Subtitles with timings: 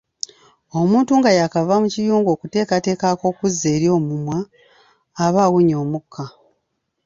[0.79, 4.37] Omuntu bwaba nga yakava mu kiyungu okuteekateeka ak'okuzza eri omumwa,
[5.25, 6.25] aba awunya omukka.